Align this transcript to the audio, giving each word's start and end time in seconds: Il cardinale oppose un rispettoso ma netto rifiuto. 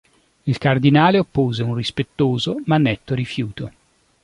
Il 0.45 0.57
cardinale 0.57 1.19
oppose 1.19 1.61
un 1.61 1.75
rispettoso 1.75 2.59
ma 2.65 2.79
netto 2.79 3.13
rifiuto. 3.13 3.71